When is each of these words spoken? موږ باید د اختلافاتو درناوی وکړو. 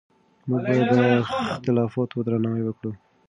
موږ 0.47 0.61
باید 0.67 0.87
د 0.95 0.97
اختلافاتو 1.53 2.17
درناوی 2.25 2.63
وکړو. 2.65 2.91